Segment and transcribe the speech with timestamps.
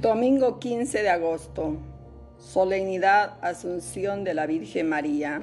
[0.00, 1.76] Domingo 15 de agosto,
[2.38, 5.42] Solemnidad Asunción de la Virgen María.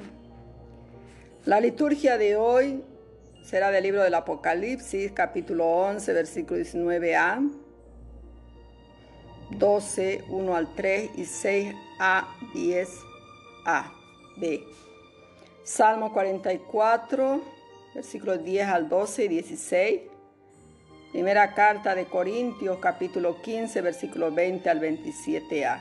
[1.44, 2.82] La liturgia de hoy
[3.44, 7.48] será del libro del Apocalipsis, capítulo 11, versículo 19a,
[9.50, 13.92] 12, 1 al 3 y 6a, 10a,
[14.38, 14.64] b.
[15.62, 17.40] Salmo 44,
[17.94, 20.00] versículos 10 al 12 y 16.
[21.12, 25.80] Primera carta de Corintios capítulo 15 versículo 20 al 27a.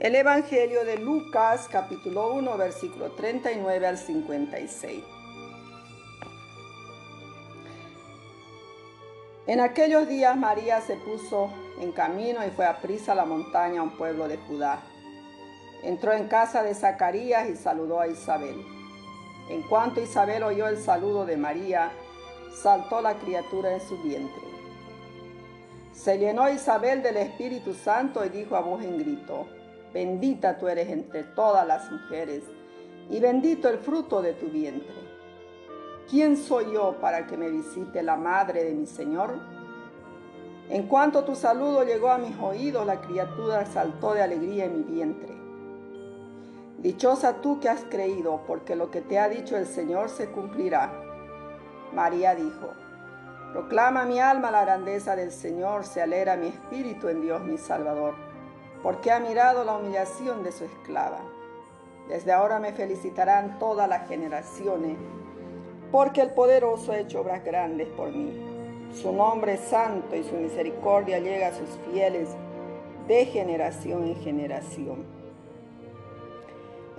[0.00, 5.04] El Evangelio de Lucas capítulo 1 versículo 39 al 56.
[9.46, 11.48] En aquellos días María se puso
[11.80, 14.80] en camino y fue a prisa a la montaña a un pueblo de Judá.
[15.84, 18.66] Entró en casa de Zacarías y saludó a Isabel.
[19.48, 21.92] En cuanto Isabel oyó el saludo de María,
[22.62, 24.42] saltó la criatura en su vientre.
[25.92, 29.46] Se llenó Isabel del Espíritu Santo y dijo a voz en grito,
[29.92, 32.42] bendita tú eres entre todas las mujeres,
[33.10, 34.94] y bendito el fruto de tu vientre.
[36.10, 39.38] ¿Quién soy yo para que me visite la madre de mi Señor?
[40.68, 44.82] En cuanto tu saludo llegó a mis oídos, la criatura saltó de alegría en mi
[44.82, 45.34] vientre.
[46.78, 51.03] Dichosa tú que has creído, porque lo que te ha dicho el Señor se cumplirá.
[51.94, 52.72] María dijo,
[53.52, 58.14] Proclama mi alma la grandeza del Señor, se alegra mi espíritu en Dios mi Salvador,
[58.82, 61.20] porque ha mirado la humillación de su esclava.
[62.08, 64.96] Desde ahora me felicitarán todas las generaciones,
[65.92, 68.90] porque el poderoso ha hecho obras grandes por mí.
[68.92, 72.30] Su nombre es santo y su misericordia llega a sus fieles
[73.06, 75.04] de generación en generación.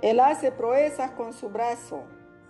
[0.00, 2.02] Él hace proezas con su brazo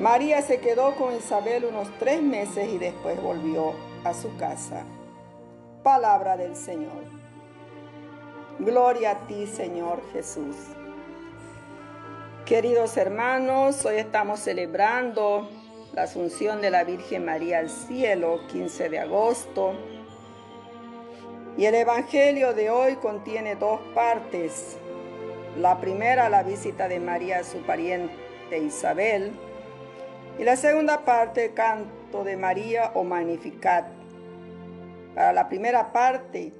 [0.00, 4.86] María se quedó con Isabel unos tres meses y después volvió a su casa.
[5.82, 7.04] Palabra del Señor.
[8.60, 10.56] Gloria a ti, Señor Jesús.
[12.46, 15.50] Queridos hermanos, hoy estamos celebrando
[15.92, 19.74] la Asunción de la Virgen María al cielo, 15 de agosto.
[21.58, 24.78] Y el Evangelio de hoy contiene dos partes.
[25.58, 28.16] La primera, la visita de María a su pariente
[28.58, 29.32] Isabel,
[30.40, 33.88] y la segunda parte, canto de María o Magnificat.
[35.14, 36.54] Para la primera parte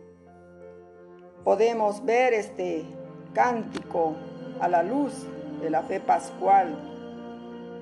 [1.45, 2.85] podemos ver este
[3.33, 4.17] cántico
[4.61, 5.27] a la luz
[5.63, 6.77] de la fe pascual,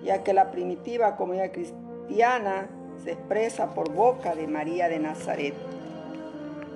[0.04, 2.68] ya que la primitiva comunidad cristiana
[3.02, 5.54] se expresa por boca de María de Nazaret,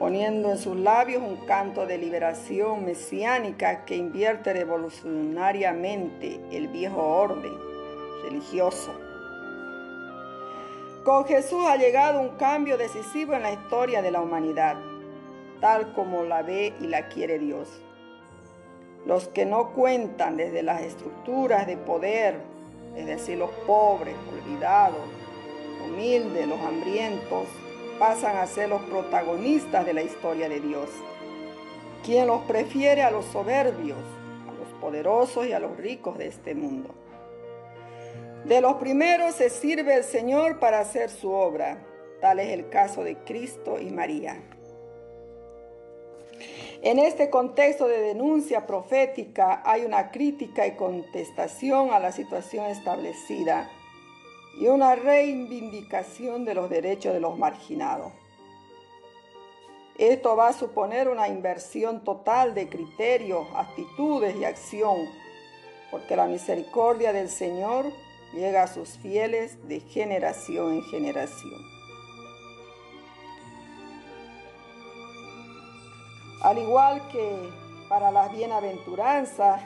[0.01, 7.53] poniendo en sus labios un canto de liberación mesiánica que invierte revolucionariamente el viejo orden
[8.25, 9.12] religioso
[11.05, 14.77] con Jesús ha llegado un cambio decisivo en la historia de la humanidad,
[15.61, 17.69] tal como la ve y la quiere Dios.
[19.05, 22.41] Los que no cuentan desde las estructuras de poder,
[22.97, 25.01] es decir, los pobres, olvidados,
[25.85, 27.47] humildes, los hambrientos,
[27.99, 30.89] pasan a ser los protagonistas de la historia de Dios.
[32.05, 33.99] Quien los prefiere a los soberbios,
[34.49, 37.02] a los poderosos y a los ricos de este mundo.
[38.45, 41.79] De los primeros se sirve el Señor para hacer su obra.
[42.21, 44.43] Tal es el caso de Cristo y María.
[46.83, 53.71] En este contexto de denuncia profética hay una crítica y contestación a la situación establecida
[54.59, 58.13] y una reivindicación de los derechos de los marginados.
[59.99, 64.97] Esto va a suponer una inversión total de criterios, actitudes y acción,
[65.93, 67.93] porque la misericordia del Señor
[68.33, 71.61] llega a sus fieles de generación en generación.
[76.43, 77.51] Al igual que
[77.89, 79.63] para las bienaventuranzas,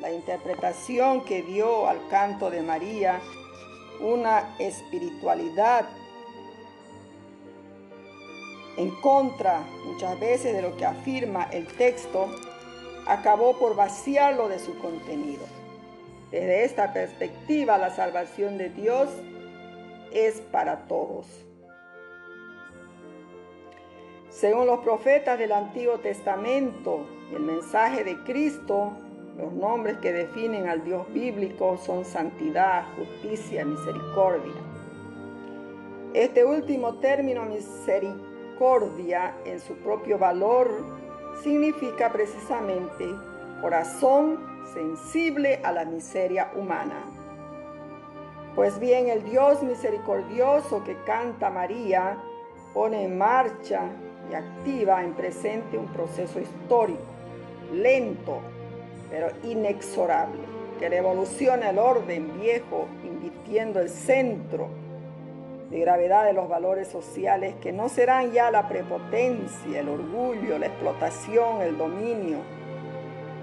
[0.00, 3.20] la interpretación que dio al canto de María,
[4.00, 5.88] una espiritualidad
[8.76, 12.28] en contra muchas veces de lo que afirma el texto,
[13.06, 15.57] acabó por vaciarlo de su contenido.
[16.30, 19.08] Desde esta perspectiva, la salvación de Dios
[20.12, 21.26] es para todos.
[24.28, 28.92] Según los profetas del Antiguo Testamento, el mensaje de Cristo
[29.38, 34.52] Los nombres que definen al Dios bíblico son santidad, justicia, misericordia.
[36.12, 40.84] Este último término, misericordia, en su propio valor,
[41.44, 43.06] significa precisamente
[43.60, 47.04] corazón sensible a la miseria humana.
[48.54, 52.18] Pues bien, el Dios misericordioso que canta María
[52.74, 53.82] pone en marcha
[54.30, 57.00] y activa en presente un proceso histórico,
[57.72, 58.40] lento,
[59.10, 60.40] pero inexorable,
[60.78, 64.68] que revoluciona el orden viejo, invirtiendo el centro
[65.70, 70.66] de gravedad de los valores sociales que no serán ya la prepotencia, el orgullo, la
[70.66, 72.38] explotación, el dominio,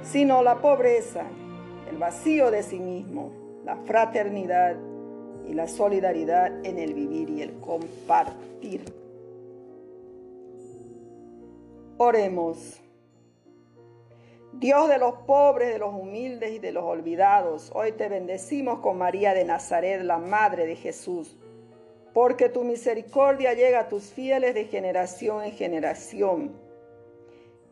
[0.06, 1.24] sino la pobreza,
[1.90, 3.32] el vacío de sí mismo,
[3.66, 4.78] la fraternidad
[5.48, 8.86] y la solidaridad en el vivir y el compartir.
[11.98, 12.82] Oremos.
[14.54, 18.98] Dios de los pobres, de los humildes y de los olvidados, hoy te bendecimos con
[18.98, 21.38] María de Nazaret, la Madre de Jesús,
[22.14, 26.65] porque tu misericordia llega a tus fieles de generación en generación,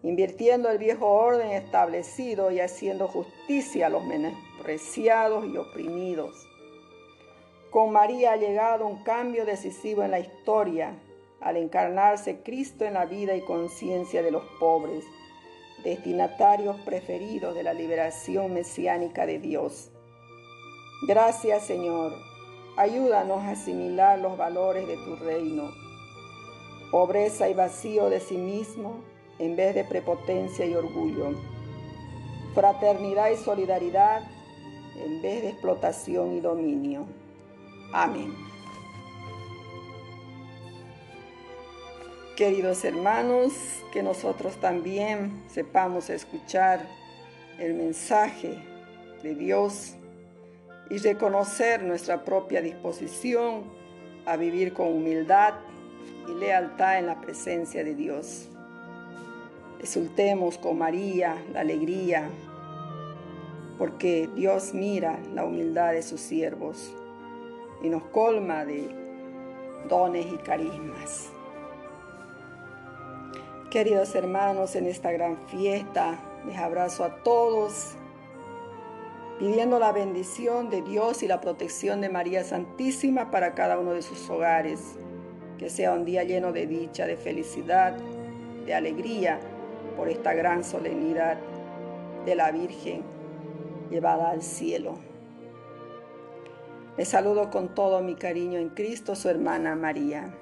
[0.04, 6.48] invirtiendo el viejo orden establecido y haciendo justicia a los menospreciados y oprimidos.
[7.72, 11.00] Con María ha llegado un cambio decisivo en la historia,
[11.40, 15.04] al encarnarse Cristo en la vida y conciencia de los pobres
[15.84, 19.92] destinatarios preferidos de la liberación mesiánica de Dios.
[21.08, 22.14] Gracias Señor,
[22.78, 25.72] ayúdanos a asimilar los valores de tu reino.
[26.92, 29.04] Pobreza y vacío de sí mismo
[29.40, 31.32] en vez de prepotencia y orgullo.
[32.54, 34.24] Fraternidad y solidaridad
[35.04, 37.06] en vez de explotación y dominio.
[37.94, 38.34] Amén.
[42.36, 43.54] Queridos hermanos,
[43.92, 46.88] que nosotros también sepamos escuchar
[47.60, 48.58] el mensaje
[49.22, 49.96] de Dios
[50.90, 53.64] y reconocer nuestra propia disposición
[54.26, 55.54] a vivir con humildad
[56.28, 58.50] y lealtad en la presencia de Dios.
[59.84, 62.30] Exultemos con María la alegría,
[63.78, 66.96] porque Dios mira la humildad de sus siervos
[67.82, 68.88] y nos colma de
[69.90, 71.32] dones y carismas.
[73.70, 77.96] Queridos hermanos, en esta gran fiesta les abrazo a todos,
[79.38, 84.02] pidiendo la bendición de Dios y la protección de María Santísima para cada uno de
[84.02, 84.80] sus hogares.
[85.58, 87.98] Que sea un día lleno de dicha, de felicidad,
[88.66, 89.42] de alegría
[89.96, 91.38] por esta gran solemnidad
[92.26, 93.04] de la Virgen
[93.90, 94.98] llevada al cielo.
[96.98, 100.34] Les saludo con todo mi cariño en Cristo, su hermana María.